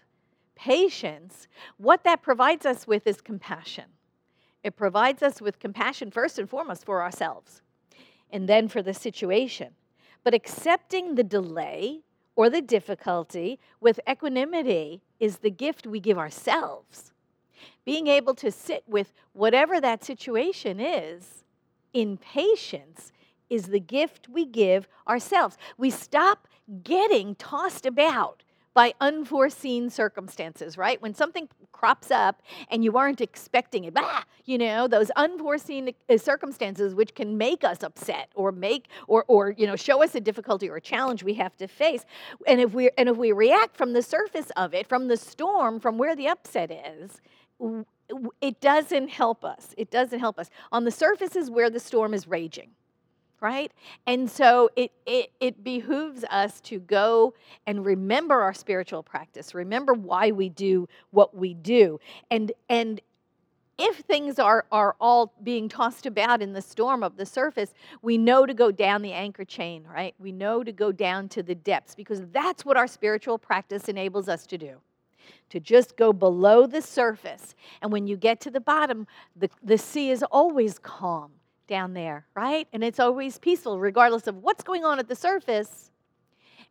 patience, 0.55 1.47
what 1.77 2.03
that 2.03 2.21
provides 2.21 2.65
us 2.65 2.87
with 2.87 3.07
is 3.07 3.21
compassion. 3.21 3.85
It 4.63 4.75
provides 4.75 5.23
us 5.23 5.41
with 5.41 5.59
compassion, 5.59 6.11
first 6.11 6.39
and 6.39 6.49
foremost, 6.49 6.85
for 6.85 7.01
ourselves, 7.01 7.61
and 8.31 8.49
then 8.49 8.67
for 8.67 8.81
the 8.81 8.93
situation. 8.93 9.69
But 10.23 10.33
accepting 10.33 11.15
the 11.15 11.23
delay 11.23 12.01
or 12.35 12.49
the 12.49 12.61
difficulty 12.61 13.59
with 13.79 13.99
equanimity 14.09 15.01
is 15.19 15.37
the 15.37 15.49
gift 15.49 15.87
we 15.87 15.99
give 15.99 16.17
ourselves. 16.17 17.13
Being 17.85 18.07
able 18.07 18.35
to 18.35 18.51
sit 18.51 18.83
with 18.87 19.13
whatever 19.33 19.81
that 19.81 20.03
situation 20.03 20.79
is 20.79 21.43
in 21.93 22.17
patience 22.17 23.11
is 23.49 23.67
the 23.67 23.79
gift 23.79 24.29
we 24.29 24.45
give 24.45 24.87
ourselves. 25.07 25.57
We 25.77 25.89
stop 25.89 26.47
getting 26.83 27.35
tossed 27.35 27.85
about 27.85 28.43
by 28.73 28.93
unforeseen 29.01 29.89
circumstances, 29.89 30.77
right? 30.77 31.01
When 31.01 31.13
something 31.13 31.49
crops 31.71 32.11
up 32.11 32.41
and 32.69 32.83
you 32.83 32.97
aren't 32.97 33.21
expecting 33.21 33.85
it, 33.85 33.93
bah, 33.93 34.23
you 34.45 34.57
know, 34.57 34.87
those 34.87 35.09
unforeseen 35.11 35.93
uh, 36.09 36.17
circumstances 36.17 36.93
which 36.93 37.15
can 37.15 37.37
make 37.37 37.63
us 37.63 37.83
upset 37.83 38.29
or 38.35 38.51
make 38.51 38.87
or 39.07 39.25
or 39.27 39.51
you 39.51 39.67
know, 39.67 39.75
show 39.75 40.03
us 40.03 40.15
a 40.15 40.19
difficulty 40.19 40.69
or 40.69 40.75
a 40.77 40.81
challenge 40.81 41.23
we 41.23 41.33
have 41.35 41.55
to 41.57 41.67
face. 41.67 42.05
And 42.47 42.61
if 42.61 42.73
we 42.73 42.89
and 42.97 43.09
if 43.09 43.17
we 43.17 43.31
react 43.31 43.75
from 43.75 43.93
the 43.93 44.01
surface 44.01 44.51
of 44.55 44.73
it, 44.73 44.87
from 44.87 45.07
the 45.07 45.17
storm, 45.17 45.79
from 45.79 45.97
where 45.97 46.15
the 46.15 46.27
upset 46.27 46.71
is, 46.71 47.21
it 48.41 48.59
doesn't 48.61 49.09
help 49.09 49.43
us. 49.43 49.73
It 49.77 49.91
doesn't 49.91 50.19
help 50.19 50.39
us. 50.39 50.49
On 50.71 50.83
the 50.83 50.91
surface 50.91 51.35
is 51.35 51.49
where 51.49 51.69
the 51.69 51.79
storm 51.79 52.13
is 52.13 52.27
raging 52.27 52.71
right? 53.41 53.71
And 54.05 54.29
so 54.29 54.69
it, 54.75 54.91
it, 55.05 55.31
it 55.39 55.63
behooves 55.63 56.23
us 56.25 56.59
to 56.61 56.79
go 56.79 57.33
and 57.65 57.85
remember 57.85 58.41
our 58.41 58.53
spiritual 58.53 59.03
practice, 59.03 59.53
remember 59.53 59.93
why 59.93 60.31
we 60.31 60.49
do 60.49 60.87
what 61.11 61.35
we 61.35 61.53
do. 61.53 61.99
And, 62.29 62.51
and 62.69 63.01
if 63.77 63.97
things 63.99 64.39
are, 64.39 64.65
are 64.71 64.95
all 64.99 65.33
being 65.41 65.69
tossed 65.69 66.05
about 66.05 66.41
in 66.41 66.51
the 66.51 66.61
storm 66.61 67.01
of 67.01 67.15
the 67.15 67.25
surface, 67.25 67.73
we 68.01 68.17
know 68.17 68.45
to 68.45 68.53
go 68.53 68.71
down 68.71 69.01
the 69.01 69.13
anchor 69.13 69.45
chain, 69.45 69.85
right? 69.89 70.13
We 70.19 70.33
know 70.33 70.63
to 70.63 70.71
go 70.73 70.91
down 70.91 71.29
to 71.29 71.43
the 71.43 71.55
depths 71.55 71.95
because 71.95 72.21
that's 72.33 72.65
what 72.65 72.75
our 72.75 72.87
spiritual 72.87 73.37
practice 73.37 73.87
enables 73.87 74.27
us 74.27 74.45
to 74.47 74.57
do. 74.57 74.77
To 75.51 75.59
just 75.59 75.95
go 75.95 76.11
below 76.11 76.67
the 76.67 76.81
surface. 76.81 77.55
And 77.81 77.91
when 77.91 78.05
you 78.05 78.17
get 78.17 78.41
to 78.41 78.51
the 78.51 78.59
bottom, 78.59 79.07
the, 79.35 79.49
the 79.63 79.77
sea 79.77 80.11
is 80.11 80.23
always 80.23 80.77
calm 80.77 81.31
down 81.69 81.93
there, 81.93 82.25
right? 82.35 82.67
And 82.73 82.83
it's 82.83 82.99
always 82.99 83.37
peaceful, 83.37 83.79
regardless 83.79 84.27
of 84.27 84.35
what's 84.37 84.63
going 84.63 84.83
on 84.83 84.99
at 84.99 85.07
the 85.07 85.15
surface. 85.15 85.91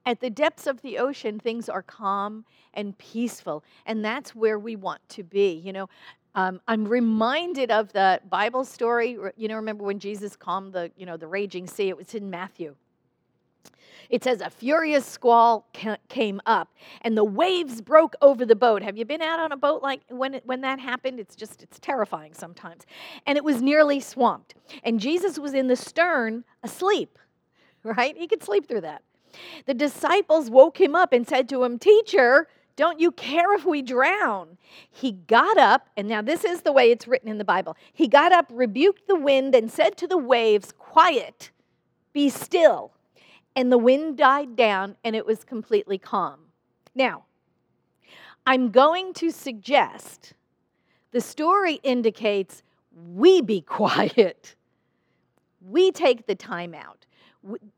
At 0.04 0.20
the 0.20 0.30
depths 0.30 0.66
of 0.66 0.82
the 0.82 0.98
ocean, 0.98 1.38
things 1.38 1.68
are 1.68 1.82
calm 1.82 2.44
and 2.74 2.96
peaceful, 2.98 3.64
and 3.86 4.04
that's 4.04 4.34
where 4.34 4.58
we 4.58 4.76
want 4.76 5.00
to 5.10 5.22
be. 5.22 5.52
You 5.52 5.72
know, 5.72 5.88
um, 6.34 6.60
I'm 6.68 6.86
reminded 6.86 7.70
of 7.70 7.92
the 7.92 8.20
Bible 8.28 8.64
story. 8.64 9.18
You 9.36 9.48
know, 9.48 9.56
remember 9.56 9.84
when 9.84 9.98
Jesus 9.98 10.36
calmed 10.36 10.72
the 10.72 10.90
you 10.96 11.04
know 11.06 11.16
the 11.16 11.26
raging 11.26 11.66
sea? 11.66 11.88
It 11.88 11.96
was 11.96 12.14
in 12.14 12.30
Matthew. 12.30 12.76
It 14.10 14.24
says 14.24 14.40
a 14.40 14.50
furious 14.50 15.04
squall 15.04 15.68
came 16.08 16.40
up 16.46 16.72
and 17.02 17.16
the 17.16 17.24
waves 17.24 17.80
broke 17.80 18.14
over 18.22 18.46
the 18.46 18.56
boat. 18.56 18.82
Have 18.82 18.96
you 18.96 19.04
been 19.04 19.20
out 19.20 19.38
on 19.38 19.52
a 19.52 19.56
boat 19.56 19.82
like 19.82 20.00
when 20.08 20.34
it, 20.34 20.46
when 20.46 20.62
that 20.62 20.80
happened? 20.80 21.20
It's 21.20 21.36
just 21.36 21.62
it's 21.62 21.78
terrifying 21.78 22.32
sometimes. 22.32 22.86
And 23.26 23.36
it 23.36 23.44
was 23.44 23.60
nearly 23.60 24.00
swamped. 24.00 24.54
And 24.82 24.98
Jesus 24.98 25.38
was 25.38 25.54
in 25.54 25.68
the 25.68 25.76
stern 25.76 26.44
asleep. 26.62 27.18
Right? 27.84 28.16
He 28.16 28.26
could 28.26 28.42
sleep 28.42 28.66
through 28.66 28.82
that. 28.82 29.02
The 29.66 29.74
disciples 29.74 30.50
woke 30.50 30.80
him 30.80 30.94
up 30.94 31.12
and 31.12 31.28
said 31.28 31.48
to 31.50 31.62
him, 31.62 31.78
"Teacher, 31.78 32.48
don't 32.76 33.00
you 33.00 33.10
care 33.10 33.54
if 33.54 33.64
we 33.64 33.82
drown? 33.82 34.56
He 34.90 35.12
got 35.12 35.58
up, 35.58 35.88
and 35.96 36.08
now 36.08 36.22
this 36.22 36.44
is 36.44 36.62
the 36.62 36.72
way 36.72 36.90
it's 36.90 37.08
written 37.08 37.28
in 37.28 37.38
the 37.38 37.44
Bible. 37.44 37.76
He 37.92 38.06
got 38.06 38.30
up, 38.30 38.46
rebuked 38.50 39.08
the 39.08 39.16
wind, 39.16 39.54
and 39.54 39.70
said 39.70 39.96
to 39.98 40.06
the 40.06 40.16
waves, 40.16 40.72
Quiet, 40.78 41.50
be 42.12 42.28
still 42.28 42.92
and 43.58 43.72
the 43.72 43.78
wind 43.78 44.16
died 44.16 44.54
down 44.54 44.94
and 45.02 45.16
it 45.16 45.26
was 45.26 45.42
completely 45.42 45.98
calm. 45.98 46.38
Now, 46.94 47.24
I'm 48.46 48.70
going 48.70 49.12
to 49.14 49.32
suggest 49.32 50.34
the 51.10 51.20
story 51.20 51.80
indicates 51.82 52.62
we 53.16 53.42
be 53.42 53.60
quiet. 53.78 54.54
We 55.60 55.90
take 55.90 56.28
the 56.28 56.36
time 56.36 56.72
out, 56.72 57.04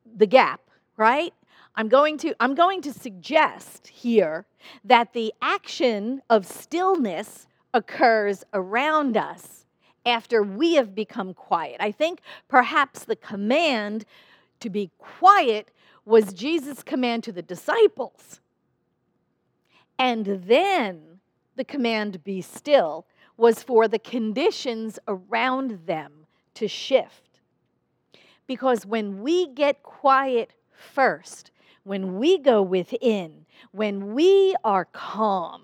the 0.05 0.27
gap, 0.27 0.61
right? 0.99 1.33
I'm 1.77 1.89
going 1.89 2.19
to 2.19 2.35
I'm 2.41 2.55
going 2.55 2.83
to 2.83 2.93
suggest 2.93 3.89
here 3.89 4.45
that 4.85 5.15
the 5.15 5.33
action 5.41 6.21
of 6.29 6.45
stillness 6.45 7.47
occurs 7.73 8.45
around 8.53 9.17
us 9.17 9.65
after 10.05 10.43
we 10.43 10.75
have 10.75 10.95
become 10.95 11.33
quiet. 11.33 11.77
I 11.81 11.91
think 11.91 12.21
perhaps 12.49 13.05
the 13.05 13.17
command 13.17 14.05
to 14.61 14.71
be 14.71 14.91
quiet 14.99 15.71
was 16.05 16.33
Jesus' 16.33 16.83
command 16.83 17.25
to 17.25 17.33
the 17.33 17.43
disciples. 17.43 18.41
And 19.99 20.25
then 20.25 21.21
the 21.57 21.65
command, 21.65 22.25
be 22.25 22.41
still, 22.41 23.07
was 23.37 23.63
for 23.63 23.89
the 23.89 23.99
conditions 23.99 24.99
around 25.09 25.87
them 25.87 26.27
to 26.55 26.69
shift. 26.69 27.41
Because 28.47 28.87
when 28.87 29.23
we 29.23 29.47
get 29.47 29.83
quiet 29.83 30.53
first, 30.73 31.51
when 31.85 32.19
we 32.19 32.39
go 32.39 32.63
within, 32.63 33.47
when 33.73 34.15
we 34.15 34.55
are 34.65 34.87
calm, 34.87 35.63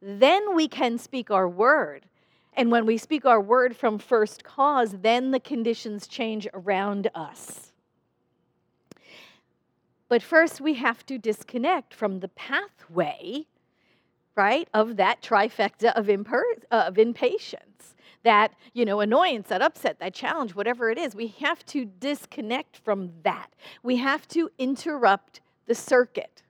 then 0.00 0.54
we 0.54 0.68
can 0.68 0.98
speak 0.98 1.30
our 1.30 1.48
word. 1.48 2.06
And 2.54 2.70
when 2.70 2.86
we 2.86 2.98
speak 2.98 3.24
our 3.24 3.40
word 3.40 3.76
from 3.76 3.98
first 3.98 4.44
cause, 4.44 4.92
then 5.00 5.30
the 5.30 5.40
conditions 5.40 6.06
change 6.06 6.48
around 6.54 7.10
us. 7.14 7.67
But 10.08 10.22
first, 10.22 10.60
we 10.60 10.74
have 10.74 11.04
to 11.06 11.18
disconnect 11.18 11.92
from 11.92 12.20
the 12.20 12.28
pathway, 12.28 13.46
right, 14.34 14.68
of 14.72 14.96
that 14.96 15.20
trifecta 15.20 15.92
of, 15.94 16.06
imper- 16.06 16.64
of 16.70 16.98
impatience, 16.98 17.94
that, 18.24 18.52
you 18.72 18.84
know, 18.84 19.00
annoyance, 19.00 19.48
that 19.48 19.62
upset, 19.62 19.98
that 20.00 20.14
challenge, 20.14 20.54
whatever 20.54 20.90
it 20.90 20.98
is. 20.98 21.14
We 21.14 21.28
have 21.40 21.64
to 21.66 21.84
disconnect 21.84 22.78
from 22.78 23.12
that. 23.22 23.52
We 23.82 23.96
have 23.96 24.26
to 24.28 24.50
interrupt 24.58 25.40
the 25.66 25.74
circuit. 25.74 26.42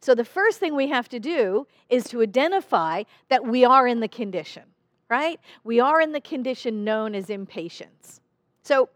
So 0.00 0.14
the 0.14 0.24
first 0.24 0.58
thing 0.60 0.76
we 0.76 0.88
have 0.88 1.08
to 1.08 1.18
do 1.18 1.66
is 1.88 2.04
to 2.04 2.22
identify 2.22 3.04
that 3.28 3.44
we 3.44 3.64
are 3.64 3.88
in 3.88 4.00
the 4.00 4.08
condition, 4.08 4.62
right? 5.08 5.40
We 5.64 5.80
are 5.80 6.00
in 6.00 6.12
the 6.12 6.20
condition 6.20 6.84
known 6.84 7.14
as 7.14 7.30
impatience. 7.30 8.20
So, 8.62 8.88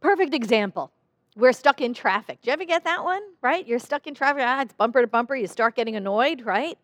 perfect 0.00 0.34
example 0.34 0.90
we're 1.38 1.52
stuck 1.52 1.80
in 1.80 1.94
traffic. 1.94 2.40
Do 2.42 2.48
you 2.48 2.52
ever 2.52 2.64
get 2.64 2.84
that 2.84 3.04
one? 3.04 3.22
Right? 3.40 3.66
You're 3.66 3.78
stuck 3.78 4.06
in 4.06 4.14
traffic. 4.14 4.42
Ah, 4.44 4.60
it's 4.62 4.74
bumper 4.74 5.00
to 5.00 5.06
bumper. 5.06 5.36
You 5.36 5.46
start 5.46 5.76
getting 5.76 5.94
annoyed, 5.94 6.42
right? 6.44 6.76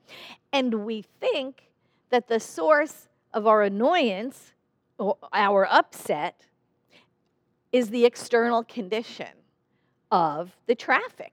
And 0.52 0.84
we 0.84 1.02
think 1.20 1.68
that 2.10 2.28
the 2.28 2.38
source 2.38 3.08
of 3.32 3.48
our 3.48 3.62
annoyance, 3.62 4.52
or 4.96 5.16
our 5.32 5.66
upset, 5.66 6.46
is 7.72 7.90
the 7.90 8.04
external 8.04 8.62
condition 8.62 9.26
of 10.12 10.56
the 10.66 10.76
traffic. 10.76 11.32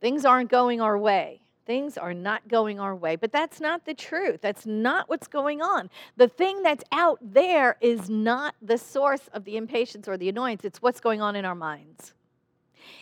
Things 0.00 0.24
aren't 0.24 0.50
going 0.50 0.80
our 0.80 0.96
way. 0.96 1.40
Things 1.66 1.96
are 1.96 2.14
not 2.14 2.46
going 2.48 2.78
our 2.78 2.94
way. 2.94 3.16
But 3.16 3.32
that's 3.32 3.60
not 3.60 3.86
the 3.86 3.94
truth. 3.94 4.40
That's 4.42 4.66
not 4.66 5.08
what's 5.08 5.28
going 5.28 5.62
on. 5.62 5.90
The 6.16 6.28
thing 6.28 6.62
that's 6.62 6.84
out 6.92 7.18
there 7.22 7.76
is 7.80 8.10
not 8.10 8.54
the 8.60 8.78
source 8.78 9.28
of 9.32 9.44
the 9.44 9.56
impatience 9.56 10.06
or 10.06 10.16
the 10.16 10.28
annoyance, 10.28 10.64
it's 10.64 10.82
what's 10.82 11.00
going 11.00 11.22
on 11.22 11.36
in 11.36 11.44
our 11.44 11.54
minds. 11.54 12.12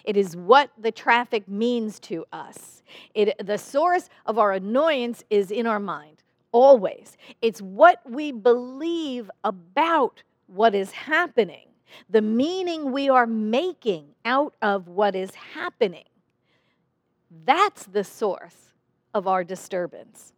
It 0.04 0.16
is 0.16 0.36
what 0.36 0.70
the 0.78 0.92
traffic 0.92 1.48
means 1.48 1.98
to 2.00 2.24
us. 2.32 2.82
It, 3.14 3.34
the 3.44 3.58
source 3.58 4.08
of 4.26 4.38
our 4.38 4.52
annoyance 4.52 5.24
is 5.28 5.50
in 5.50 5.66
our 5.66 5.80
mind. 5.80 6.22
always. 6.52 7.16
It's 7.40 7.60
what 7.60 8.00
we 8.08 8.30
believe 8.30 9.30
about 9.42 10.22
what 10.46 10.74
is 10.74 10.92
happening, 10.92 11.66
the 12.10 12.22
meaning 12.22 12.92
we 12.92 13.08
are 13.08 13.26
making 13.26 14.06
out 14.24 14.54
of 14.62 14.88
what 14.88 15.16
is 15.16 15.34
happening. 15.34 16.04
That's 17.44 17.84
the 17.84 18.04
source 18.04 18.74
of 19.14 19.26
our 19.26 19.44
disturbance. 19.44 20.32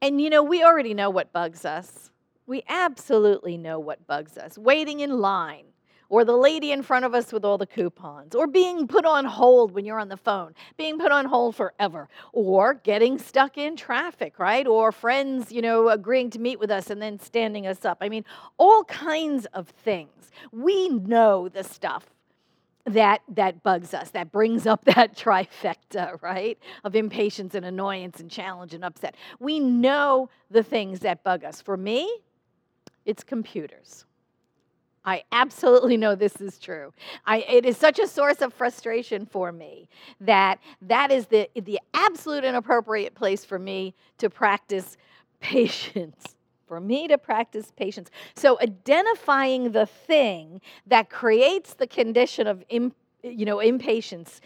And 0.00 0.20
you 0.20 0.30
know, 0.30 0.42
we 0.42 0.62
already 0.62 0.94
know 0.94 1.10
what 1.10 1.32
bugs 1.32 1.64
us. 1.64 2.10
We 2.46 2.64
absolutely 2.68 3.56
know 3.56 3.78
what 3.78 4.06
bugs 4.06 4.36
us. 4.36 4.58
Waiting 4.58 5.00
in 5.00 5.20
line, 5.20 5.66
or 6.08 6.24
the 6.24 6.36
lady 6.36 6.72
in 6.72 6.82
front 6.82 7.04
of 7.04 7.14
us 7.14 7.32
with 7.32 7.44
all 7.44 7.56
the 7.56 7.66
coupons, 7.66 8.34
or 8.34 8.46
being 8.46 8.86
put 8.86 9.06
on 9.06 9.24
hold 9.24 9.72
when 9.72 9.84
you're 9.84 9.98
on 9.98 10.08
the 10.08 10.16
phone, 10.16 10.54
being 10.76 10.98
put 10.98 11.10
on 11.10 11.24
hold 11.24 11.56
forever, 11.56 12.08
or 12.32 12.74
getting 12.74 13.18
stuck 13.18 13.56
in 13.56 13.76
traffic, 13.76 14.38
right? 14.38 14.66
Or 14.66 14.92
friends, 14.92 15.50
you 15.50 15.62
know, 15.62 15.88
agreeing 15.88 16.30
to 16.30 16.38
meet 16.38 16.58
with 16.58 16.70
us 16.70 16.90
and 16.90 17.00
then 17.00 17.18
standing 17.18 17.66
us 17.66 17.84
up. 17.84 17.98
I 18.00 18.08
mean, 18.08 18.24
all 18.58 18.84
kinds 18.84 19.46
of 19.54 19.68
things. 19.68 20.30
We 20.50 20.88
know 20.88 21.48
the 21.48 21.64
stuff 21.64 22.11
that 22.84 23.22
that 23.28 23.62
bugs 23.62 23.94
us 23.94 24.10
that 24.10 24.32
brings 24.32 24.66
up 24.66 24.84
that 24.86 25.16
trifecta 25.16 26.20
right 26.22 26.58
of 26.84 26.96
impatience 26.96 27.54
and 27.54 27.64
annoyance 27.64 28.20
and 28.20 28.30
challenge 28.30 28.74
and 28.74 28.84
upset 28.84 29.14
we 29.38 29.60
know 29.60 30.28
the 30.50 30.62
things 30.62 31.00
that 31.00 31.22
bug 31.22 31.44
us 31.44 31.60
for 31.60 31.76
me 31.76 32.10
it's 33.04 33.22
computers 33.22 34.04
I 35.04 35.24
absolutely 35.32 35.96
know 35.96 36.14
this 36.14 36.40
is 36.40 36.58
true. 36.58 36.92
I, 37.26 37.38
it 37.48 37.66
is 37.66 37.76
such 37.76 37.98
a 37.98 38.06
source 38.06 38.40
of 38.40 38.54
frustration 38.54 39.26
for 39.26 39.50
me 39.50 39.88
that 40.20 40.60
that 40.82 41.10
is 41.10 41.26
the, 41.26 41.48
the 41.60 41.80
absolute 41.92 42.44
inappropriate 42.44 43.14
place 43.14 43.44
for 43.44 43.58
me 43.58 43.94
to 44.18 44.30
practice 44.30 44.96
patience. 45.40 46.36
For 46.72 46.80
me 46.80 47.06
to 47.08 47.18
practice 47.18 47.70
patience. 47.76 48.10
So 48.34 48.58
identifying 48.62 49.72
the 49.72 49.84
thing 49.84 50.62
that 50.86 51.10
creates 51.10 51.74
the 51.74 51.86
condition 51.86 52.46
of 52.46 52.64
imp, 52.70 52.96
you 53.22 53.44
know 53.44 53.60
impatience 53.60 54.40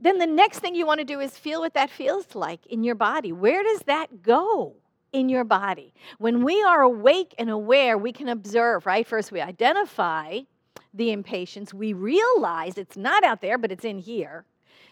then 0.00 0.16
the 0.16 0.26
next 0.26 0.60
thing 0.60 0.74
you 0.74 0.86
want 0.86 1.00
to 1.00 1.04
do 1.04 1.20
is 1.20 1.36
feel 1.36 1.60
what 1.60 1.74
that 1.74 1.90
feels 1.90 2.34
like 2.34 2.64
in 2.64 2.82
your 2.82 2.94
body. 2.94 3.30
Where 3.30 3.62
does 3.62 3.80
that 3.80 4.22
go? 4.22 4.72
in 5.12 5.28
your 5.28 5.44
body. 5.44 5.92
When 6.18 6.44
we 6.44 6.62
are 6.62 6.80
awake 6.82 7.34
and 7.38 7.50
aware, 7.50 7.98
we 7.98 8.12
can 8.12 8.28
observe, 8.28 8.86
right? 8.86 9.06
First, 9.06 9.32
we 9.32 9.40
identify 9.40 10.40
the 10.94 11.12
impatience. 11.12 11.74
We 11.74 11.92
realize 11.92 12.76
it's 12.76 12.96
not 12.96 13.24
out 13.24 13.40
there, 13.40 13.58
but 13.58 13.72
it's 13.72 13.84
in 13.84 13.98
here. 13.98 14.44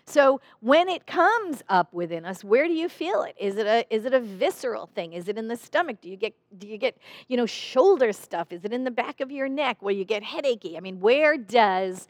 So 0.05 0.41
when 0.61 0.89
it 0.89 1.07
comes 1.07 1.63
up 1.69 1.93
within 1.93 2.25
us, 2.25 2.45
where 2.45 2.67
do 2.67 2.73
you 2.73 2.89
feel 2.89 3.23
it? 3.23 3.35
Is 3.39 3.57
it 3.57 3.67
a 3.67 3.85
is 3.95 4.05
it 4.05 4.15
a 4.15 4.21
visceral 4.21 4.87
thing? 4.87 5.13
Is 5.13 5.29
it 5.29 5.37
in 5.37 5.49
the 5.49 5.57
stomach? 5.57 6.01
Do 6.01 6.09
you 6.09 6.17
get 6.17 6.35
do 6.59 6.67
you 6.67 6.79
get, 6.79 6.97
you 7.29 7.37
know, 7.37 7.47
shoulder 7.47 8.13
stuff? 8.13 8.53
Is 8.53 8.65
it 8.65 8.73
in 8.73 8.85
the 8.85 8.91
back 8.91 9.21
of 9.21 9.31
your 9.31 9.49
neck 9.49 9.79
where 9.81 9.95
you 9.95 10.05
get 10.05 10.23
headachy? 10.23 10.77
I 10.77 10.81
mean, 10.81 11.01
where 11.01 11.37
does 11.37 12.09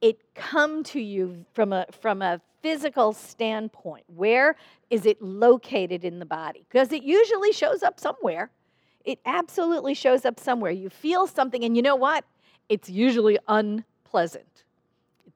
it 0.00 0.18
come 0.34 0.82
to 0.84 1.00
you 1.00 1.44
from 1.52 1.72
a 1.72 1.86
from 2.00 2.22
a 2.22 2.40
physical 2.62 3.12
standpoint? 3.12 4.04
Where 4.14 4.56
is 4.88 5.04
it 5.04 5.20
located 5.20 6.02
in 6.04 6.18
the 6.18 6.26
body? 6.26 6.64
Because 6.68 6.92
it 6.92 7.02
usually 7.02 7.52
shows 7.52 7.82
up 7.82 8.00
somewhere. 8.00 8.50
It 9.04 9.18
absolutely 9.26 9.92
shows 9.92 10.24
up 10.24 10.40
somewhere. 10.40 10.70
You 10.70 10.88
feel 10.88 11.26
something, 11.26 11.62
and 11.62 11.76
you 11.76 11.82
know 11.82 11.96
what? 11.96 12.24
It's 12.70 12.88
usually 12.88 13.38
unpleasant. 13.48 14.63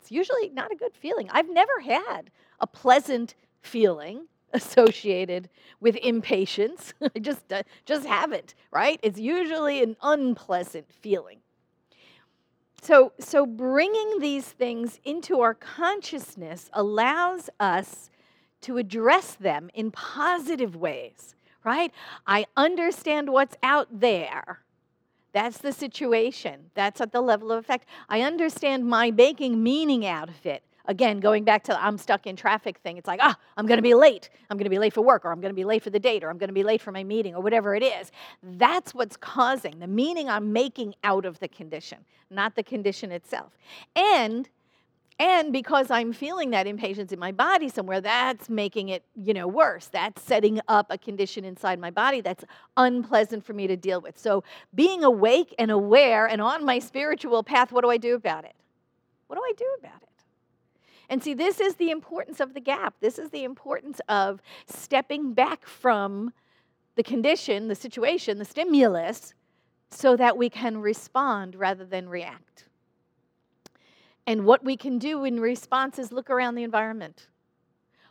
It's 0.00 0.10
usually 0.10 0.48
not 0.50 0.72
a 0.72 0.76
good 0.76 0.94
feeling. 0.94 1.28
I've 1.30 1.50
never 1.50 1.80
had 1.80 2.30
a 2.60 2.66
pleasant 2.66 3.34
feeling 3.60 4.26
associated 4.52 5.48
with 5.80 5.96
impatience. 5.96 6.94
I 7.14 7.18
just 7.18 7.52
uh, 7.52 7.62
just 7.84 8.06
haven't, 8.06 8.54
right? 8.70 8.98
It's 9.02 9.18
usually 9.18 9.82
an 9.82 9.96
unpleasant 10.02 10.92
feeling. 10.92 11.38
So, 12.80 13.12
so 13.18 13.44
bringing 13.44 14.20
these 14.20 14.46
things 14.46 15.00
into 15.04 15.40
our 15.40 15.54
consciousness 15.54 16.70
allows 16.72 17.50
us 17.58 18.08
to 18.62 18.76
address 18.76 19.34
them 19.34 19.70
in 19.74 19.90
positive 19.90 20.76
ways, 20.76 21.34
right? 21.64 21.92
I 22.26 22.46
understand 22.56 23.30
what's 23.30 23.56
out 23.62 23.88
there. 24.00 24.60
That's 25.32 25.58
the 25.58 25.72
situation. 25.72 26.70
That's 26.74 27.00
at 27.00 27.12
the 27.12 27.20
level 27.20 27.52
of 27.52 27.58
effect. 27.58 27.86
I 28.08 28.22
understand 28.22 28.86
my 28.86 29.10
making 29.10 29.62
meaning 29.62 30.06
out 30.06 30.28
of 30.28 30.46
it 30.46 30.62
again, 30.88 31.20
going 31.20 31.44
back 31.44 31.62
to 31.64 31.80
I'm 31.80 31.98
stuck 31.98 32.26
in 32.26 32.34
traffic 32.34 32.78
thing, 32.78 32.96
it's 32.96 33.06
like, 33.06 33.20
ah, 33.22 33.36
I'm 33.56 33.66
going 33.66 33.78
to 33.78 33.82
be 33.82 33.94
late. 33.94 34.30
I'm 34.50 34.56
going 34.56 34.64
to 34.64 34.70
be 34.70 34.78
late 34.78 34.94
for 34.94 35.02
work, 35.02 35.24
or 35.24 35.30
I'm 35.30 35.40
going 35.40 35.52
to 35.52 35.56
be 35.56 35.64
late 35.64 35.84
for 35.84 35.90
the 35.90 36.00
date, 36.00 36.24
or 36.24 36.30
I'm 36.30 36.38
going 36.38 36.48
to 36.48 36.54
be 36.54 36.64
late 36.64 36.80
for 36.80 36.90
my 36.90 37.04
meeting, 37.04 37.34
or 37.36 37.42
whatever 37.42 37.76
it 37.76 37.84
is. 37.84 38.10
That's 38.42 38.94
what's 38.94 39.16
causing 39.16 39.78
the 39.78 39.86
meaning 39.86 40.28
I'm 40.28 40.52
making 40.52 40.94
out 41.04 41.24
of 41.24 41.38
the 41.38 41.48
condition, 41.48 41.98
not 42.30 42.56
the 42.56 42.62
condition 42.62 43.12
itself. 43.12 43.56
And 43.94 44.48
and 45.18 45.52
because 45.52 45.90
I'm 45.90 46.12
feeling 46.12 46.50
that 46.50 46.68
impatience 46.68 47.10
in 47.10 47.18
my 47.18 47.32
body 47.32 47.68
somewhere, 47.68 48.00
that's 48.00 48.48
making 48.48 48.90
it, 48.90 49.04
you 49.16 49.34
know, 49.34 49.48
worse. 49.48 49.86
That's 49.86 50.22
setting 50.22 50.60
up 50.68 50.86
a 50.90 50.98
condition 50.98 51.44
inside 51.44 51.80
my 51.80 51.90
body 51.90 52.20
that's 52.20 52.44
unpleasant 52.76 53.44
for 53.44 53.52
me 53.52 53.66
to 53.66 53.76
deal 53.76 54.00
with. 54.00 54.16
So 54.16 54.44
being 54.74 55.02
awake 55.02 55.52
and 55.58 55.72
aware 55.72 56.26
and 56.26 56.40
on 56.40 56.64
my 56.64 56.78
spiritual 56.78 57.42
path, 57.42 57.72
what 57.72 57.82
do 57.82 57.90
I 57.90 57.96
do 57.96 58.14
about 58.14 58.44
it? 58.44 58.54
What 59.26 59.36
do 59.36 59.42
I 59.42 59.52
do 59.56 59.66
about 59.80 60.02
it? 60.02 60.08
And 61.08 61.22
see, 61.22 61.34
this 61.34 61.58
is 61.60 61.74
the 61.76 61.90
importance 61.90 62.38
of 62.38 62.54
the 62.54 62.60
gap. 62.60 62.94
This 63.00 63.18
is 63.18 63.30
the 63.30 63.42
importance 63.42 64.00
of 64.08 64.40
stepping 64.66 65.32
back 65.32 65.66
from 65.66 66.32
the 66.94 67.02
condition, 67.02 67.66
the 67.66 67.74
situation, 67.74 68.38
the 68.38 68.44
stimulus, 68.44 69.34
so 69.90 70.16
that 70.16 70.36
we 70.36 70.48
can 70.48 70.78
respond 70.78 71.56
rather 71.56 71.84
than 71.84 72.08
react. 72.08 72.67
And 74.28 74.44
what 74.44 74.62
we 74.62 74.76
can 74.76 74.98
do 74.98 75.24
in 75.24 75.40
response 75.40 75.98
is 75.98 76.12
look 76.12 76.28
around 76.28 76.54
the 76.54 76.62
environment. 76.62 77.28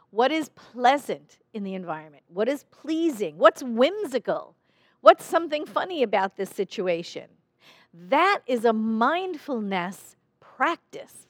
What 0.10 0.32
is 0.32 0.50
pleasant 0.50 1.38
in 1.54 1.64
the 1.64 1.76
environment? 1.76 2.24
What 2.34 2.50
is 2.50 2.64
pleasing? 2.72 3.38
What's 3.38 3.62
whimsical? 3.62 4.56
What's 5.02 5.24
something 5.24 5.64
funny 5.68 6.02
about 6.02 6.36
this 6.36 6.50
situation? 6.50 7.26
That 7.94 8.40
is 8.48 8.66
a 8.66 8.74
mindfulness 8.74 10.16
practice. 10.40 11.28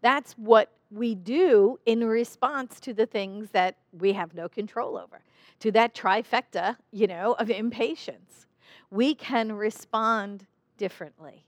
That's 0.00 0.32
what 0.32 0.72
we 0.90 1.14
do 1.14 1.78
in 1.86 2.04
response 2.04 2.80
to 2.80 2.92
the 2.92 3.06
things 3.06 3.50
that 3.52 3.76
we 3.92 4.14
have 4.14 4.34
no 4.34 4.48
control 4.48 4.96
over, 4.96 5.20
to 5.60 5.70
that 5.70 5.94
trifecta, 5.94 6.76
you 6.90 7.06
know, 7.06 7.34
of 7.34 7.50
impatience. 7.50 8.46
We 8.90 9.14
can 9.14 9.52
respond 9.52 10.44
differently. 10.76 11.44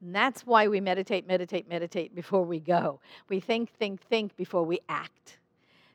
And 0.00 0.14
that's 0.14 0.42
why 0.42 0.68
we 0.68 0.80
meditate, 0.80 1.26
meditate, 1.26 1.68
meditate 1.68 2.14
before 2.14 2.44
we 2.44 2.60
go. 2.60 3.00
We 3.28 3.40
think, 3.40 3.72
think, 3.78 4.02
think 4.02 4.36
before 4.36 4.62
we 4.62 4.80
act. 4.88 5.38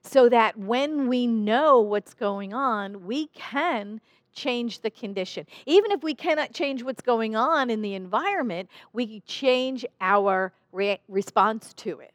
So 0.03 0.29
that 0.29 0.57
when 0.57 1.07
we 1.07 1.27
know 1.27 1.79
what's 1.79 2.13
going 2.13 2.53
on, 2.53 3.05
we 3.05 3.27
can 3.27 4.01
change 4.33 4.79
the 4.79 4.89
condition. 4.89 5.45
Even 5.65 5.91
if 5.91 6.01
we 6.01 6.15
cannot 6.15 6.53
change 6.53 6.83
what's 6.83 7.01
going 7.01 7.35
on 7.35 7.69
in 7.69 7.81
the 7.81 7.93
environment, 7.93 8.69
we 8.93 9.19
change 9.21 9.85
our 9.99 10.51
re- 10.71 10.99
response 11.07 11.73
to 11.75 11.99
it 11.99 12.13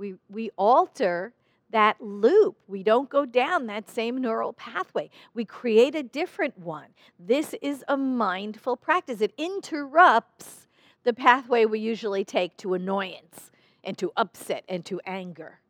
we, 0.00 0.14
we 0.28 0.50
alter 0.56 1.32
that 1.70 2.00
loop. 2.00 2.56
We 2.66 2.82
don't 2.82 3.08
go 3.08 3.24
down 3.24 3.66
that 3.66 3.88
same 3.88 4.18
neural 4.18 4.54
pathway. 4.54 5.10
We 5.34 5.44
create 5.44 5.94
a 5.94 6.02
different 6.02 6.58
one. 6.58 6.86
This 7.20 7.54
is 7.62 7.84
a 7.86 7.96
mindful 7.96 8.76
practice. 8.76 9.20
It 9.20 9.32
interrupts 9.38 10.66
the 11.04 11.12
pathway 11.12 11.64
we 11.64 11.80
usually 11.80 12.24
take 12.24 12.56
to 12.58 12.74
annoyance 12.74 13.50
and 13.84 13.96
to 13.98 14.12
upset 14.16 14.64
and 14.68 14.84
to 14.86 15.00
anger. 15.06 15.60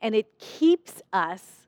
And 0.00 0.14
it 0.14 0.38
keeps 0.38 1.00
us 1.12 1.66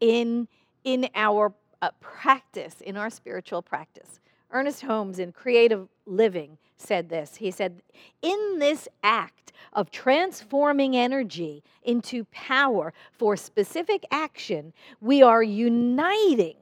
in, 0.00 0.48
in 0.84 1.08
our 1.14 1.54
uh, 1.80 1.90
practice, 2.00 2.80
in 2.80 2.96
our 2.96 3.10
spiritual 3.10 3.62
practice. 3.62 4.20
Ernest 4.50 4.82
Holmes 4.82 5.18
in 5.18 5.32
Creative 5.32 5.88
Living 6.06 6.58
said 6.76 7.08
this. 7.08 7.36
He 7.36 7.50
said, 7.50 7.82
In 8.20 8.58
this 8.58 8.88
act 9.02 9.52
of 9.72 9.90
transforming 9.90 10.96
energy 10.96 11.62
into 11.82 12.24
power 12.26 12.92
for 13.12 13.36
specific 13.36 14.04
action, 14.10 14.72
we 15.00 15.22
are 15.22 15.42
uniting 15.42 16.56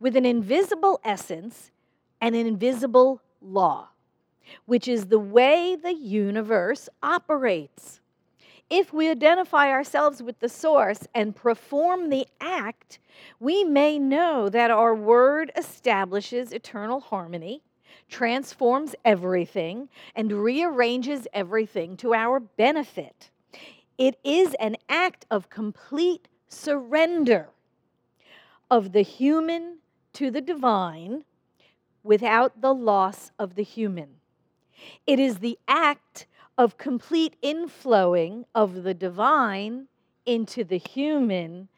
with 0.00 0.16
an 0.16 0.24
invisible 0.24 1.00
essence 1.04 1.70
and 2.20 2.34
an 2.34 2.46
invisible 2.46 3.22
law, 3.40 3.88
which 4.66 4.88
is 4.88 5.06
the 5.06 5.18
way 5.18 5.76
the 5.76 5.94
universe 5.94 6.88
operates. 7.02 8.00
If 8.70 8.92
we 8.92 9.10
identify 9.10 9.70
ourselves 9.70 10.22
with 10.22 10.40
the 10.40 10.48
source 10.48 11.08
and 11.14 11.36
perform 11.36 12.10
the 12.10 12.26
act, 12.40 12.98
we 13.40 13.64
may 13.64 13.98
know 13.98 14.48
that 14.48 14.70
our 14.70 14.94
word 14.94 15.52
establishes 15.56 16.52
eternal 16.52 17.00
harmony, 17.00 17.62
transforms 18.08 18.94
everything, 19.04 19.88
and 20.14 20.32
rearranges 20.32 21.26
everything 21.32 21.96
to 21.98 22.14
our 22.14 22.40
benefit. 22.40 23.30
It 23.98 24.18
is 24.24 24.54
an 24.60 24.76
act 24.88 25.26
of 25.30 25.50
complete 25.50 26.28
surrender. 26.48 27.48
of 28.70 28.92
the 28.92 29.02
human 29.02 29.78
to 30.12 30.30
the 30.30 30.40
divine 30.40 31.24
without 32.04 32.60
the 32.60 32.74
loss 32.74 33.32
of 33.38 33.56
the 33.56 33.64
human. 33.64 34.19
It 35.06 35.18
is 35.18 35.38
the 35.38 35.58
act 35.68 36.26
of 36.58 36.76
complete 36.76 37.36
inflowing 37.42 38.44
of 38.54 38.82
the 38.82 38.94
divine 38.94 39.88
into 40.26 40.64
the 40.64 40.78
human 40.78 41.68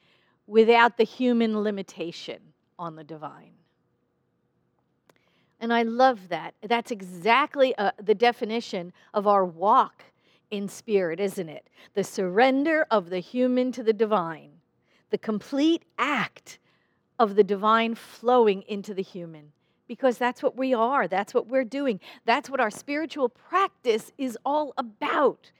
without 0.46 0.96
the 0.96 1.04
human 1.04 1.62
limitation 1.62 2.40
on 2.78 2.96
the 2.96 3.04
divine. 3.04 3.54
And 5.60 5.72
I 5.72 5.84
love 5.84 6.28
that. 6.28 6.54
That's 6.62 6.90
exactly 6.90 7.74
uh, 7.76 7.92
the 8.02 8.16
definition 8.16 8.92
of 9.14 9.28
our 9.28 9.44
walk 9.44 10.02
in 10.50 10.68
spirit, 10.68 11.20
isn't 11.20 11.48
it? 11.48 11.68
The 11.94 12.02
surrender 12.02 12.86
of 12.90 13.10
the 13.10 13.20
human 13.20 13.70
to 13.72 13.84
the 13.84 13.92
divine, 13.92 14.50
the 15.10 15.18
complete 15.18 15.84
act 15.98 16.58
of 17.18 17.36
the 17.36 17.44
divine 17.44 17.94
flowing 17.94 18.62
into 18.62 18.92
the 18.92 19.02
human. 19.02 19.52
Because 19.92 20.16
that's 20.16 20.42
what 20.42 20.56
we 20.56 20.72
are, 20.72 21.06
that's 21.06 21.34
what 21.34 21.48
we're 21.48 21.64
doing, 21.64 22.00
that's 22.24 22.48
what 22.48 22.60
our 22.60 22.70
spiritual 22.70 23.28
practice 23.28 24.10
is 24.16 24.38
all 24.42 24.72
about. 24.78 25.50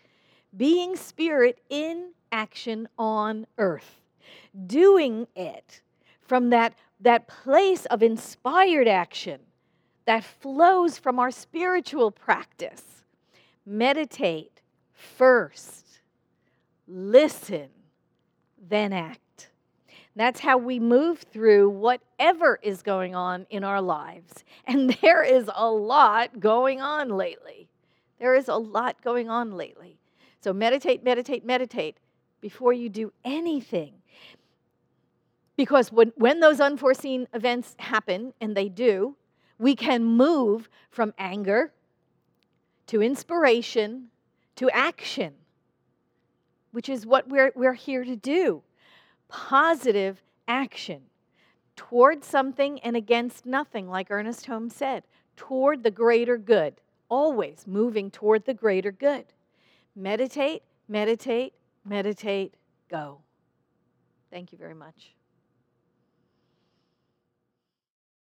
Being 0.57 0.97
spirit 0.97 1.61
in 1.69 2.13
action 2.33 2.89
on 2.97 3.47
earth, 3.59 4.01
doing 4.67 5.27
it 5.37 5.83
from 6.23 6.49
that, 6.49 6.73
that 7.01 7.29
place 7.29 7.85
of 7.87 8.03
inspired 8.03 8.89
action 8.89 9.39
that 10.07 10.25
flows 10.25 10.97
from 10.97 11.19
our 11.19 11.31
spiritual 11.31 12.11
practice. 12.11 13.05
Meditate 13.67 14.63
first, 14.95 16.01
listen, 16.89 17.69
then 18.67 18.95
act. 18.95 19.21
That's 20.15 20.41
how 20.41 20.59
we 20.59 20.79
move 20.79 21.21
through 21.21 21.71
whatever 21.71 22.59
is 22.63 22.83
going 22.83 23.15
on 23.15 23.47
in 23.51 23.65
our 23.65 23.81
lives. 23.81 24.45
And 24.65 24.97
there 25.03 25.25
is 25.25 25.51
a 25.53 25.69
lot 25.69 26.39
going 26.39 26.81
on 26.81 27.09
lately. 27.09 27.69
There 28.21 28.37
is 28.37 28.47
a 28.47 28.55
lot 28.55 29.03
going 29.03 29.29
on 29.29 29.57
lately. 29.57 29.99
So 30.41 30.53
meditate, 30.53 31.03
meditate, 31.03 31.45
meditate 31.45 31.97
before 32.41 32.73
you 32.73 32.89
do 32.89 33.13
anything. 33.25 33.95
Because 35.57 35.91
when, 35.91 36.13
when 36.17 36.39
those 36.39 36.61
unforeseen 36.61 37.27
events 37.35 37.75
happen, 37.81 38.35
and 38.41 38.57
they 38.57 38.69
do, 38.69 39.17
we 39.59 39.75
can 39.75 40.05
move 40.05 40.69
from 40.91 41.13
anger 41.19 41.73
to 42.87 43.03
inspiration 43.03 44.09
to 44.57 44.71
action, 44.71 45.35
which 46.71 46.89
is 46.89 47.07
what 47.07 47.29
we're, 47.29 47.53
we're 47.55 47.73
here 47.73 48.05
to 48.05 48.17
do. 48.17 48.63
Positive 49.33 50.23
action 50.47 51.01
toward 51.75 52.23
something 52.23 52.79
and 52.81 52.95
against 52.97 53.47
nothing, 53.47 53.89
like 53.89 54.11
Ernest 54.11 54.45
Holmes 54.45 54.77
said, 54.77 55.05
toward 55.37 55.83
the 55.83 55.91
greater 55.91 56.37
good, 56.37 56.75
always 57.09 57.65
moving 57.67 58.11
toward 58.11 58.45
the 58.45 58.53
greater 58.53 58.93
good. 58.93 59.25
Meditate, 59.97 60.63
meditate, 60.87 61.55
meditate, 61.85 62.55
go. 62.91 63.21
Thank 64.31 64.53
you 64.53 64.59
very 64.59 64.75
much. 64.75 65.15